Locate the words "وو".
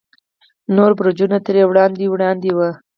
2.53-2.69